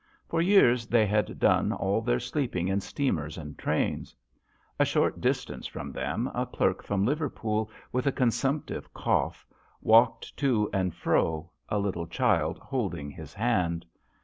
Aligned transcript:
For 0.27 0.41
years 0.41 0.87
they 0.87 1.05
had 1.05 1.37
done 1.37 1.71
all 1.71 2.01
their 2.01 2.19
sleeping 2.19 2.67
in 2.69 2.81
steamers 2.81 3.37
and 3.37 3.55
trains. 3.55 4.15
A 4.79 4.83
short 4.83 5.21
distance 5.21 5.67
from 5.67 5.91
them 5.91 6.25
a 6.33 6.47
clerk 6.47 6.81
from 6.81 7.05
Liverpool, 7.05 7.69
with 7.91 8.07
a 8.07 8.11
con 8.11 8.29
sumptive 8.31 8.91
cough, 8.95 9.45
walked 9.79 10.35
to 10.37 10.71
and 10.73 10.95
fro, 10.95 11.51
a 11.69 11.77
little 11.77 12.07
child 12.07 12.57
holding 12.57 13.11
his 13.11 13.35
hand. 13.35 13.85